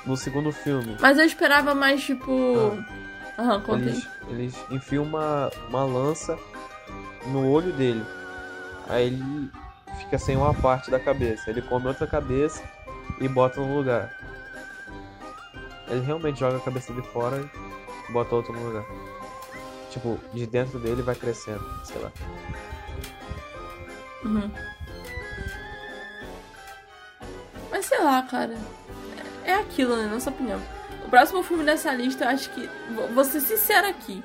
[0.05, 2.33] No segundo filme, Mas eu esperava mais, tipo.
[3.39, 3.89] Aham, contei.
[3.89, 6.39] eles, eles enfiam uma, uma lança
[7.27, 8.05] no olho dele.
[8.89, 9.51] Aí ele
[9.99, 11.51] fica sem uma parte da cabeça.
[11.51, 12.63] Ele come outra cabeça
[13.21, 14.11] e bota no lugar.
[15.89, 17.49] Ele realmente joga a cabeça de fora
[18.09, 18.85] e bota outra no lugar.
[19.91, 22.13] Tipo, de dentro dele vai crescendo, sei lá.
[24.25, 24.51] Uhum.
[27.71, 28.57] Mas sei lá, cara.
[29.45, 30.07] É aquilo, né?
[30.07, 30.61] Nossa opinião.
[31.07, 32.69] O próximo filme dessa lista, eu acho que.
[33.15, 34.23] vou- ser sincera aqui.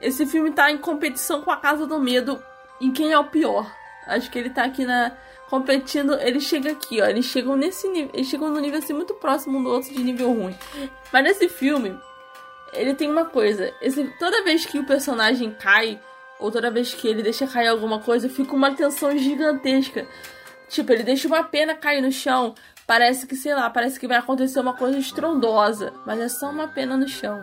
[0.00, 2.42] Esse filme tá em competição com A Casa do Medo
[2.80, 3.70] em quem é o pior.
[4.06, 5.12] Acho que ele tá aqui na.
[5.48, 6.14] competindo.
[6.20, 7.06] Ele chega aqui, ó.
[7.06, 8.10] Eles chegam nesse nível.
[8.14, 10.56] Eles chegam num nível assim muito próximo um do outro de nível ruim.
[11.12, 11.98] Mas nesse filme,
[12.72, 13.72] ele tem uma coisa.
[13.80, 16.00] Esse, toda vez que o personagem cai,
[16.38, 20.06] ou toda vez que ele deixa cair alguma coisa, fica uma tensão gigantesca.
[20.68, 22.54] Tipo, ele deixa uma pena cair no chão.
[22.86, 25.92] Parece que, sei lá, parece que vai acontecer uma coisa estrondosa.
[26.06, 27.42] Mas é só uma pena no chão.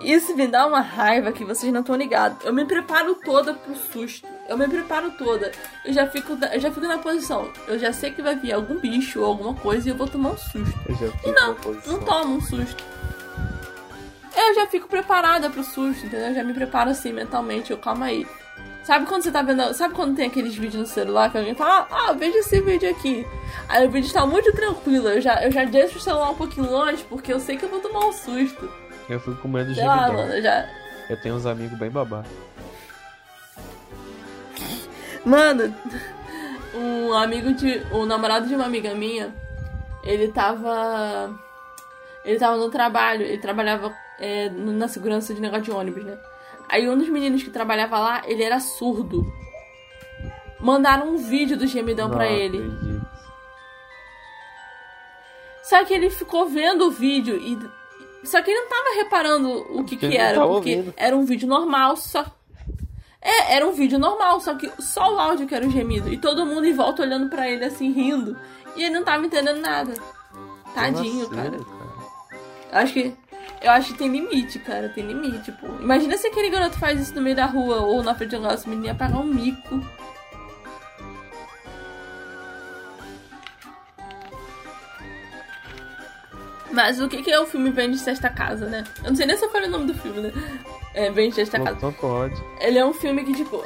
[0.00, 2.44] Isso me dá uma raiva que vocês não estão ligados.
[2.44, 4.26] Eu me preparo toda pro susto.
[4.48, 5.52] Eu me preparo toda.
[5.84, 7.52] Eu já fico, eu já fico na posição.
[7.68, 10.30] Eu já sei que vai vir algum bicho ou alguma coisa e eu vou tomar
[10.30, 10.78] um susto.
[10.86, 11.56] Fico não.
[11.86, 12.82] Não tomo um susto.
[14.36, 16.28] Eu já fico preparada pro susto, entendeu?
[16.28, 17.70] Eu já me preparo assim mentalmente.
[17.70, 18.26] Eu, calma aí.
[18.82, 19.72] Sabe quando você tá vendo.
[19.74, 22.90] Sabe quando tem aqueles vídeos no celular que alguém fala, ah, ah, veja esse vídeo
[22.90, 23.26] aqui.
[23.68, 25.08] Aí o vídeo tá muito tranquilo.
[25.08, 27.68] Eu já, eu já deixo o celular um pouquinho longe porque eu sei que eu
[27.68, 28.68] vou tomar um susto.
[29.08, 30.68] Eu fico com medo de Sei lá, mano, eu já.
[31.08, 32.24] Eu tenho uns amigos bem babá.
[35.24, 35.74] Mano,
[36.74, 37.82] um amigo de.
[37.92, 39.32] O namorado de uma amiga minha,
[40.02, 41.30] ele tava.
[42.24, 43.92] Ele tava no trabalho, ele trabalhava
[44.22, 46.16] é, na segurança de negócio de ônibus, né?
[46.68, 49.30] Aí um dos meninos que trabalhava lá, ele era surdo.
[50.60, 52.58] Mandaram um vídeo do gemidão pra Não ele.
[52.58, 53.06] acredito.
[55.64, 57.58] Só que ele ficou vendo o vídeo e.
[58.26, 60.94] Só que ele não tava reparando o que, que era, porque ouvindo.
[60.96, 62.24] era um vídeo normal, só.
[63.20, 66.12] É, era um vídeo normal, só que só o áudio que era o gemido.
[66.12, 68.36] E todo mundo em volta olhando pra ele assim, rindo.
[68.76, 69.94] E ele não tava entendendo nada.
[70.74, 71.50] Tadinho, Que cara.
[71.50, 72.82] cara.
[72.82, 73.14] Acho que.
[73.62, 74.88] Eu acho que tem limite, cara.
[74.88, 75.66] Tem limite, pô.
[75.80, 78.42] Imagina se aquele garoto faz isso no meio da rua ou na frente de um
[78.42, 79.80] negócio, o menino ia pagar um mico.
[86.72, 88.82] Mas o que, que é o filme Vende Esta Casa, né?
[89.04, 90.32] Eu não sei nem se eu falei o nome do filme, né?
[90.94, 91.78] É, Vende Com Casa.
[91.78, 92.44] tanto ódio.
[92.60, 93.62] Ele é um filme que, tipo.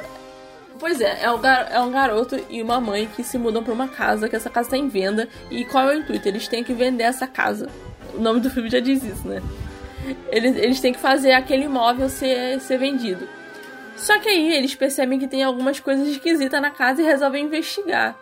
[0.77, 3.73] Pois é, é um, gar é um garoto e uma mãe que se mudam pra
[3.73, 5.27] uma casa, que essa casa tá em venda.
[5.49, 6.27] E qual é o intuito?
[6.27, 7.67] Eles têm que vender essa casa.
[8.13, 9.41] O nome do filme já diz isso, né?
[10.29, 13.27] Eles, eles têm que fazer aquele imóvel ser, ser vendido.
[13.95, 18.15] Só que aí eles percebem que tem algumas coisas esquisitas na casa e resolvem investigar.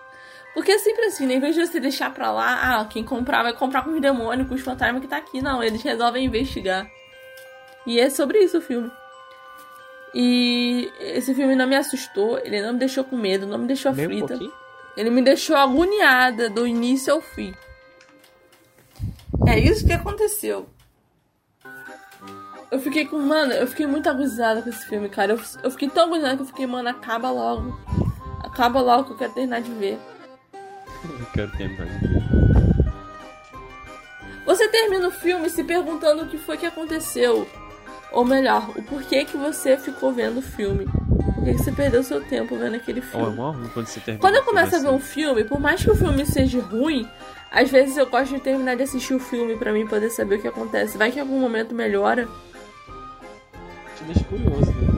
[0.53, 1.33] Porque é sempre assim, né?
[1.33, 4.47] Em vez de você deixar pra lá, ah, quem comprar vai comprar com os demônios,
[4.47, 5.41] com os fantasmas que tá aqui.
[5.41, 6.89] Não, eles resolvem investigar.
[7.85, 8.89] E é sobre isso o filme.
[10.13, 13.91] E esse filme não me assustou, ele não me deixou com medo, não me deixou
[13.91, 14.35] aflita.
[14.35, 14.49] Um
[14.95, 17.53] ele me deixou agoniada do início ao fim.
[19.45, 20.67] É isso que aconteceu.
[22.75, 23.17] Eu fiquei com.
[23.17, 25.31] Mano, eu fiquei muito aguzada com esse filme, cara.
[25.31, 27.79] Eu, eu fiquei tão aguzada que eu fiquei, mano, acaba logo.
[28.43, 29.97] Acaba logo que eu quero terminar de ver.
[31.01, 32.23] Eu quero terminar de ver.
[34.45, 37.47] Você termina o filme se perguntando o que foi que aconteceu.
[38.11, 40.85] Ou melhor, o porquê que você ficou vendo o filme.
[40.85, 43.37] Por que você perdeu seu tempo vendo aquele filme?
[43.39, 45.89] Oh, é quando, você termina quando eu começo a ver um filme, por mais que
[45.89, 47.09] o filme seja ruim,
[47.49, 50.41] às vezes eu gosto de terminar de assistir o filme para mim poder saber o
[50.41, 50.97] que acontece.
[50.97, 52.27] Vai que em algum momento melhora.
[54.05, 54.95] Deixa curioso, né?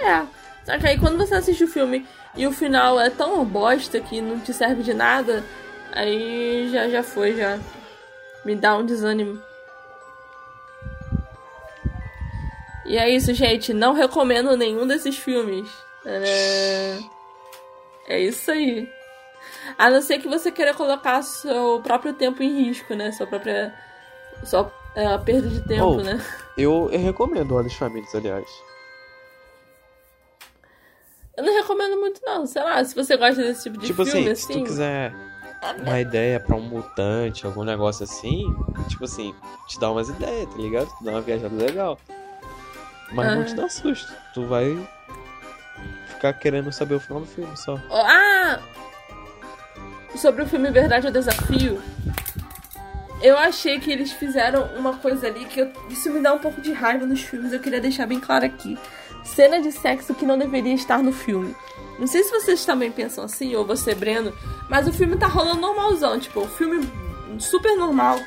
[0.00, 0.26] É.
[0.64, 4.20] Só que aí quando você assiste o filme e o final é tão bosta que
[4.20, 5.44] não te serve de nada,
[5.92, 7.58] aí já, já foi, já.
[8.44, 9.40] Me dá um desânimo.
[12.84, 13.72] E é isso, gente.
[13.72, 15.70] Não recomendo nenhum desses filmes.
[16.04, 16.98] É,
[18.08, 18.88] é isso aí.
[19.78, 23.12] A não ser que você queira colocar seu próprio tempo em risco, né?
[23.12, 23.72] Sua própria.
[24.44, 26.24] Sua é, perda de tempo, oh, né?
[26.56, 28.46] Eu, eu recomendo Olhos Famílias, aliás.
[31.36, 32.46] Eu não recomendo muito, não.
[32.46, 34.52] Sei lá, se você gosta desse tipo de tipo filme, assim.
[34.52, 35.14] Se tu quiser
[35.80, 38.44] uma ideia para um mutante, algum negócio assim,
[38.88, 39.34] tipo assim,
[39.68, 40.88] te dá umas ideias, tá ligado?
[40.98, 41.98] Te dá uma viajada legal.
[43.12, 43.36] Mas ah.
[43.36, 44.12] não te dá susto.
[44.34, 44.76] Tu vai
[46.08, 47.78] ficar querendo saber o final do filme só.
[47.90, 48.60] Ah!
[50.16, 51.80] Sobre o filme Verdade ou Desafio.
[53.22, 56.60] Eu achei que eles fizeram uma coisa ali que eu, isso me dá um pouco
[56.60, 57.52] de raiva nos filmes.
[57.52, 58.76] Eu queria deixar bem claro aqui.
[59.24, 61.54] Cena de sexo que não deveria estar no filme.
[61.98, 64.32] Não sei se vocês também pensam assim, ou você, Breno,
[64.68, 66.84] mas o filme tá rolando normalzão, tipo, o filme
[67.38, 68.18] super normal.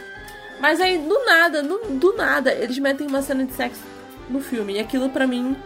[0.61, 3.81] Mas aí, do nada, do, do nada, eles metem uma cena de sexo
[4.29, 4.75] no filme.
[4.75, 5.57] E aquilo para mim,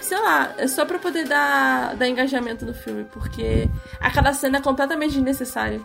[0.00, 3.68] sei lá, é só para poder dar, dar engajamento no filme, porque
[4.00, 5.80] aquela cena é completamente desnecessária.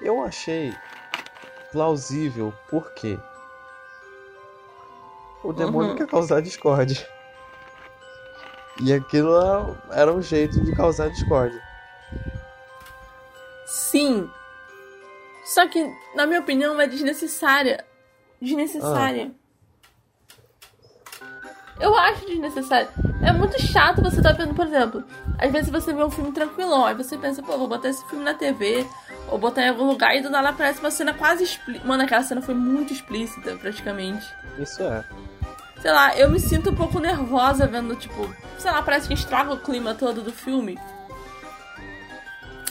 [0.00, 0.72] Eu achei
[1.74, 3.18] plausível, porque
[5.42, 5.96] o demônio uhum.
[5.96, 7.04] quer causar discórdia.
[8.80, 9.34] E aquilo
[9.90, 11.60] era um jeito de causar discórdia.
[13.66, 14.30] Sim.
[15.44, 17.84] Só que, na minha opinião, é desnecessária.
[18.40, 19.32] Desnecessária.
[19.34, 19.43] Ah.
[21.80, 22.88] Eu acho desnecessário.
[23.22, 25.04] É muito chato você tá vendo, por exemplo,
[25.38, 28.24] às vezes você vê um filme tranquilão, aí você pensa, pô, vou botar esse filme
[28.24, 28.86] na TV,
[29.28, 31.86] ou botar em algum lugar, e do nada aparece uma cena quase explícita.
[31.86, 34.26] Mano, aquela cena foi muito explícita, praticamente.
[34.58, 35.04] Isso é.
[35.80, 39.52] Sei lá, eu me sinto um pouco nervosa vendo, tipo, sei lá, parece que estraga
[39.52, 40.78] o clima todo do filme.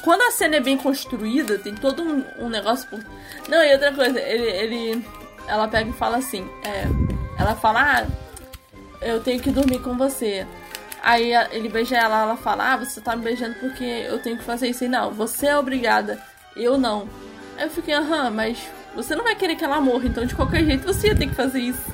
[0.02, 3.00] Quando a cena é bem construída, tem todo um, um negócio por.
[3.48, 5.06] Não, e outra coisa, ele, ele.
[5.48, 6.86] Ela pega e fala assim, é.
[7.40, 8.08] Ela fala, ah,
[9.04, 10.46] eu tenho que dormir com você.
[11.02, 14.44] Aí ele beija ela, ela fala, ah, você tá me beijando porque eu tenho que
[14.44, 14.86] fazer isso.
[14.86, 16.22] E não, você é obrigada,
[16.56, 17.10] eu não.
[17.58, 18.58] Aí eu fiquei, aham, mas
[18.96, 21.36] você não vai querer que ela morra, então de qualquer jeito você ia ter que
[21.36, 21.94] fazer isso.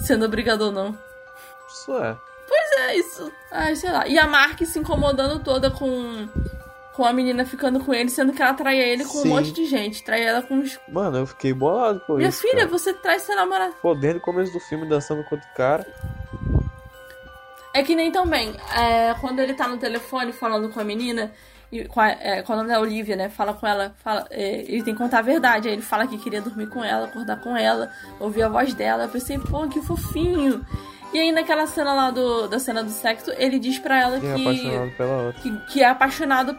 [0.00, 0.98] Sendo obrigado ou não.
[1.68, 2.16] Isso é.
[2.48, 3.32] Pois é, isso.
[3.50, 4.06] Ai, sei lá.
[4.06, 6.28] E a Mark se incomodando toda com
[6.94, 9.28] com a menina ficando com ele, sendo que ela traia ele com Sim.
[9.28, 10.02] um monte de gente.
[10.02, 10.78] Traia ela com os.
[10.88, 12.40] Mano, eu fiquei bolado com Minha isso.
[12.42, 12.78] Minha filha, cara.
[12.78, 13.74] você traz seu namorado.
[13.82, 15.86] Pô, desde o começo do filme dançando com outro cara.
[17.74, 18.54] É que nem também.
[18.72, 21.32] É, quando ele tá no telefone falando com a menina,
[21.72, 23.28] e com a, é, com a nome da Olivia, né?
[23.28, 25.66] Fala com ela, fala, é, ele tem que contar a verdade.
[25.66, 29.04] Aí ele fala que queria dormir com ela, acordar com ela, ouvir a voz dela.
[29.04, 30.64] Eu pensei, pô, que fofinho.
[31.12, 34.26] E aí naquela cena lá do, da cena do sexo, ele diz pra ela que.
[34.26, 36.56] É que, que é apaixonado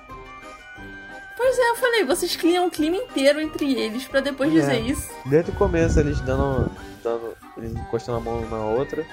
[1.37, 4.53] Pois é, eu falei, vocês criam um clima inteiro entre eles para depois é.
[4.53, 5.09] dizer isso.
[5.25, 6.71] Desde o começo eles dando.
[7.03, 9.05] dando eles encostando a mão uma na outra.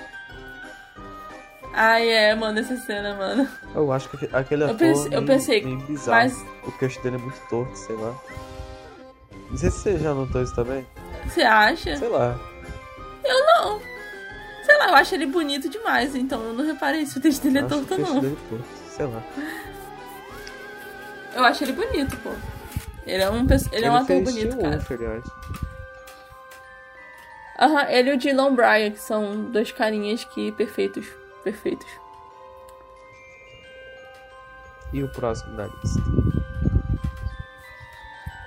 [1.73, 3.49] Ai, é, mano, essa cena, mano.
[3.75, 6.11] Eu acho que aquele ator eu pensei, meio, eu pensei meio bizarro.
[6.11, 6.45] Mas...
[6.65, 8.15] O queixo dele é muito torto, sei lá.
[9.51, 10.87] Não sei se você já notou isso também.
[11.27, 11.97] Você acha?
[11.97, 12.39] Sei lá.
[13.25, 13.81] Eu não.
[14.65, 17.59] Sei lá, eu acho ele bonito demais, então eu não reparei se o texto dele
[17.59, 18.21] é torto, não.
[18.21, 19.23] Dele é torto, sei lá.
[21.35, 22.31] Eu acho ele bonito, pô.
[23.07, 24.77] Ele é um, ele, ele é um ator bonito, cara.
[24.77, 25.25] Wolf, aliás.
[27.59, 31.07] Aham, ele e o Dylan Bryan, que são dois carinhas que perfeitos.
[31.43, 31.87] Perfeitos.
[34.93, 36.01] E o próximo da lista?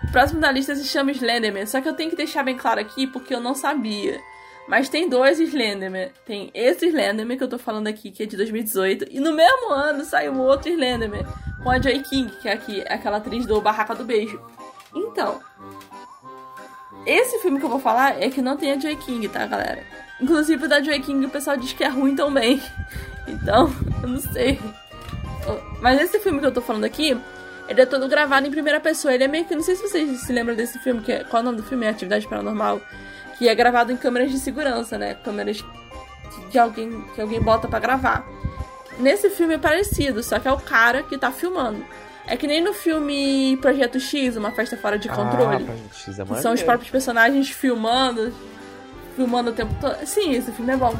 [0.03, 2.79] O próximo da lista se chama Slenderman, só que eu tenho que deixar bem claro
[2.79, 4.21] aqui porque eu não sabia.
[4.67, 6.09] Mas tem dois Slenderman.
[6.25, 9.71] Tem esse Slenderman que eu tô falando aqui, que é de 2018, e no mesmo
[9.71, 11.25] ano saiu outro Slenderman
[11.63, 14.41] com a Joy King, que é aqui, aquela atriz do Barraca do Beijo.
[14.93, 15.39] Então,
[17.05, 19.83] esse filme que eu vou falar é que não tem a Joy King, tá, galera?
[20.19, 22.61] Inclusive, da Joy King o pessoal diz que é ruim também.
[23.27, 23.73] Então,
[24.03, 24.59] eu não sei.
[25.81, 27.17] Mas esse filme que eu tô falando aqui,
[27.67, 29.13] ele é todo gravado em primeira pessoa.
[29.13, 29.55] Ele é meio que.
[29.55, 31.63] Não sei se vocês se lembram desse filme, que é, qual é o nome do
[31.63, 31.85] filme?
[31.85, 32.79] É Atividade Paranormal.
[33.37, 35.15] Que é gravado em câmeras de segurança, né?
[35.15, 35.63] Câmeras
[36.49, 38.25] de alguém que alguém bota para gravar.
[38.97, 41.83] Nesse filme é parecido, só que é o cara que tá filmando.
[42.27, 45.67] É que nem no filme Projeto X, Uma Festa Fora de Controle.
[45.69, 48.33] Ah, X é são os próprios personagens filmando,
[49.15, 49.97] filmando o tempo todo.
[50.05, 50.95] Sim, esse filme é bom.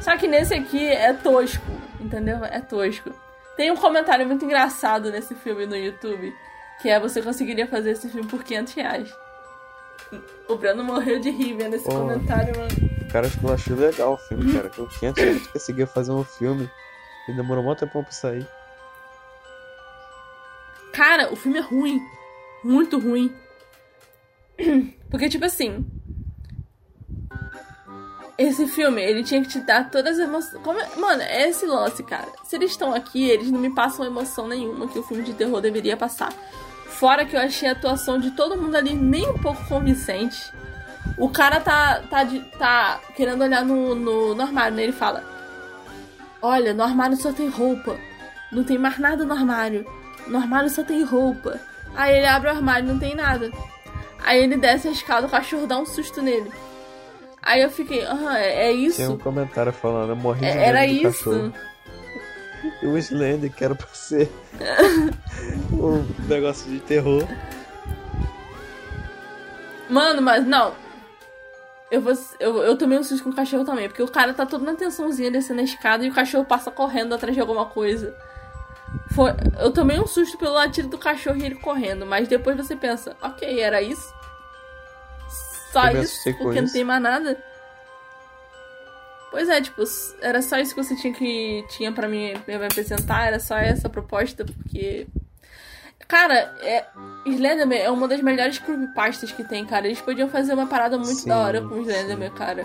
[0.00, 1.64] Só que nesse aqui é tosco,
[2.00, 2.44] entendeu?
[2.44, 3.10] É tosco.
[3.56, 6.32] Tem um comentário muito engraçado nesse filme no YouTube,
[6.80, 9.12] que é você conseguiria fazer esse filme por 500 reais.
[10.48, 11.92] O Breno morreu de rir vendo esse Pô.
[11.92, 12.70] comentário, mano.
[13.02, 14.68] O cara achou, achou legal o filme, cara.
[14.70, 16.70] Com 500 reais tu conseguia fazer um filme
[17.28, 18.46] e demorou muito tempo pra sair.
[20.92, 22.00] Cara, o filme é ruim.
[22.64, 23.34] Muito ruim.
[25.10, 25.86] Porque, tipo assim.
[28.36, 30.62] Esse filme, ele tinha que te dar todas as emoções.
[30.62, 30.78] Como...
[30.80, 32.28] é- Mano, é esse lance, cara.
[32.44, 35.60] Se eles estão aqui, eles não me passam emoção nenhuma que o filme de terror
[35.60, 36.32] deveria passar.
[36.88, 40.52] Fora que eu achei a atuação de todo mundo ali nem um pouco convincente.
[41.16, 44.82] O cara tá, tá, de- tá querendo olhar no, no, no armário, né?
[44.82, 45.22] Ele fala:
[46.42, 47.96] Olha, no armário só tem roupa.
[48.50, 49.86] Não tem mais nada no armário.
[50.26, 51.58] No armário só tem roupa.
[51.94, 53.50] Aí ele abre o armário e não tem nada.
[54.24, 56.50] Aí ele desce a escada, o cachorro dá um susto nele.
[57.42, 58.96] Aí eu fiquei, aham, é, é isso?
[58.98, 61.24] Tem um comentário falando, eu morri de É- era isso?
[61.24, 61.54] cachorro.
[62.82, 64.30] E o Slender, que era pra ser
[65.72, 67.26] um negócio de terror.
[69.88, 70.74] Mano, mas não.
[71.90, 74.44] Eu, vou, eu, eu tomei um susto com o cachorro também, porque o cara tá
[74.44, 78.14] todo na tensãozinha descendo a escada e o cachorro passa correndo atrás de alguma coisa.
[79.12, 82.76] Foi, eu tomei um susto pelo latido do cachorro e ele correndo, mas depois você
[82.76, 84.14] pensa, ok, era isso?
[85.72, 86.34] Só isso?
[86.38, 87.42] Porque não tem mais nada?
[89.30, 89.82] Pois é, tipo,
[90.20, 93.88] era só isso que você tinha que tinha para mim me apresentar, era só essa
[93.88, 95.06] proposta, porque
[96.08, 96.86] Cara, é,
[97.26, 99.86] Slenderman é uma das melhores creepypastas que tem, cara.
[99.86, 102.64] Eles podiam fazer uma parada muito Sim, da hora com Slenderman, cara.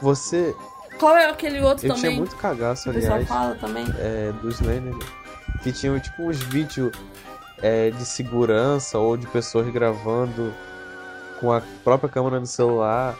[0.00, 0.56] Você.
[0.98, 2.10] Qual é aquele outro Eu também?
[2.10, 3.84] tinha muito cagaço, que o pessoal aliás, fala também.
[3.98, 4.94] é, do Slender.
[5.62, 6.96] Que tinham tipo uns vídeos
[7.60, 10.54] é, de segurança ou de pessoas gravando
[11.40, 13.14] com a própria câmera do celular.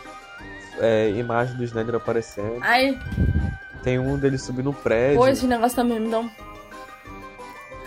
[0.79, 2.59] É, imagem do Slender aparecendo.
[2.63, 2.99] Ai,
[3.83, 5.19] Tem um dele subindo no prédio.
[5.19, 6.31] pô, esse negócio também me dá um.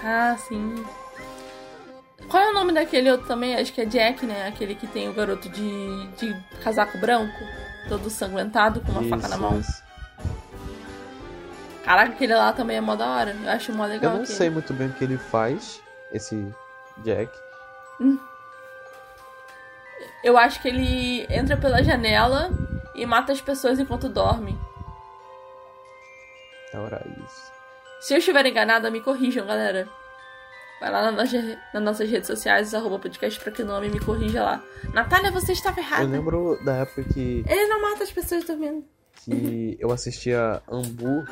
[0.04, 0.86] Ah, sim.
[2.30, 3.56] Qual é o nome daquele outro também?
[3.56, 4.48] Acho que é Jack, né?
[4.48, 7.34] Aquele que tem o garoto de, de casaco branco,
[7.88, 9.60] todo sanguentado, com uma faca na Isso, mão.
[9.60, 9.84] isso.
[11.84, 13.36] Caraca, aquele lá também é mó da hora.
[13.44, 14.12] Eu acho mó legal.
[14.12, 14.38] Eu não aquele.
[14.38, 15.80] sei muito bem o que ele faz,
[16.12, 16.48] esse
[17.04, 17.32] Jack.
[20.24, 22.50] Eu acho que ele entra pela janela
[22.96, 24.58] e mata as pessoas enquanto dorme.
[26.74, 27.52] Ora, isso.
[28.02, 29.88] Se eu estiver enganada, me corrijam, galera.
[30.82, 31.32] Vai lá nas
[31.82, 34.62] nossas redes sociais, arroba podcast pra que nome, me corrija lá.
[34.94, 36.04] Natália, você estava errada.
[36.04, 38.84] Eu lembro da época que, Ele não mata as pessoas dormindo.
[39.24, 41.24] que eu assistia Ambu.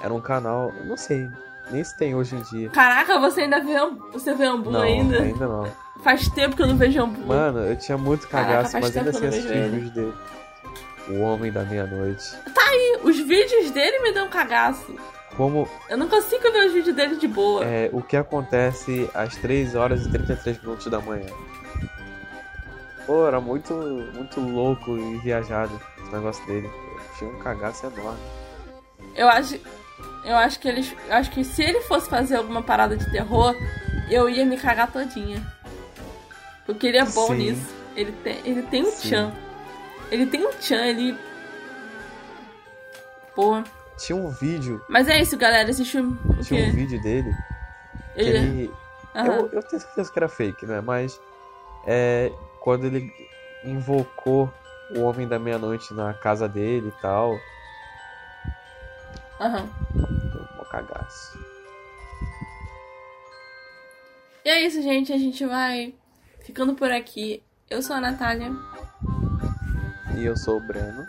[0.00, 1.26] Era um canal, não sei,
[1.72, 2.70] nem se tem hoje em dia.
[2.70, 5.20] Caraca, você ainda vê, Am- você vê Ambu não, ainda?
[5.22, 5.72] ainda não.
[6.04, 7.26] Faz tempo que eu não vejo Ambu.
[7.26, 10.14] Mano, eu tinha muito Caraca, cagaço, faz mas ainda assim assistia os vídeos dele.
[11.08, 12.36] O Homem da Meia-Noite.
[13.02, 14.94] Os vídeos dele me dão cagaço.
[15.36, 17.64] Como Eu não consigo ver os vídeos dele de boa.
[17.64, 21.26] é, o que acontece às 3 horas e 33 minutos da manhã.
[23.06, 23.72] Pô, era muito,
[24.14, 26.68] muito louco e viajado esse negócio dele.
[27.18, 28.18] Tinha um cagaço enorme.
[29.14, 29.60] Eu acho.
[30.24, 30.94] Eu acho que eles.
[31.08, 33.54] Acho que se ele fosse fazer alguma parada de terror,
[34.10, 35.40] eu ia me cagar todinha.
[36.64, 37.36] Porque ele é bom Sim.
[37.36, 37.74] nisso.
[37.94, 39.08] Ele tem, ele tem um Sim.
[39.08, 39.32] tchan.
[40.10, 41.18] Ele tem um tchan, ele.
[43.34, 43.62] Pô.
[43.98, 45.72] Tinha um vídeo, Mas é isso, galera.
[45.72, 46.18] Filme.
[46.24, 46.70] O tinha um quê?
[46.70, 47.34] vídeo dele
[48.14, 48.36] Ele.
[48.38, 48.74] ele.
[49.14, 49.26] Aham.
[49.36, 50.80] Eu, eu tenho certeza que era fake, né?
[50.82, 51.18] Mas
[51.86, 52.30] é
[52.60, 53.10] quando ele
[53.64, 54.52] invocou
[54.94, 57.38] o Homem da Meia-Noite na casa dele e tal.
[59.40, 59.68] Aham.
[60.60, 61.38] Um cagaço.
[64.44, 65.12] E é isso, gente.
[65.12, 65.94] A gente vai
[66.44, 67.42] ficando por aqui.
[67.70, 68.52] Eu sou a Natália.
[70.14, 71.06] E eu sou o Breno.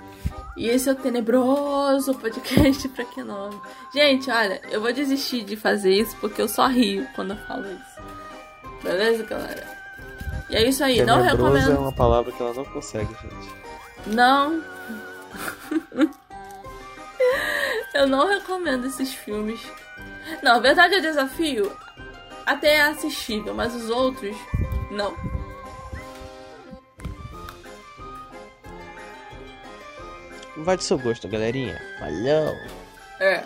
[0.56, 3.60] E esse é o tenebroso podcast pra que nome.
[3.94, 7.66] Gente, olha, eu vou desistir de fazer isso porque eu só rio quando eu falo
[7.68, 8.82] isso.
[8.84, 9.78] Beleza, galera?
[10.50, 11.76] E é isso aí, não Tenebroso recomendo.
[11.76, 13.54] é uma palavra que ela não consegue, gente.
[14.08, 14.64] Não.
[17.94, 19.60] eu não recomendo esses filmes.
[20.42, 21.72] Não, verdade é desafio.
[22.46, 24.36] Até é assistível, mas os outros,
[30.64, 31.80] Vai do seu gosto, galerinha.
[32.00, 32.56] Valeu!
[33.20, 33.44] É.